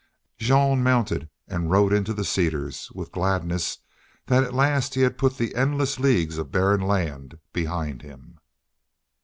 [0.39, 3.77] Jean mounted and rode into the cedars with gladness
[4.25, 8.39] that at last he had put the endless leagues of barren land behind him.